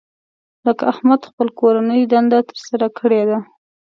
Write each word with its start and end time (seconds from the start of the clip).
لکه 0.65 0.83
احمد 0.91 1.21
خپله 1.29 1.51
کورنۍ 1.59 2.01
دنده 2.13 2.39
تر 2.49 2.57
سره 2.67 2.87
کړې 2.97 3.21
ده. 3.29 3.37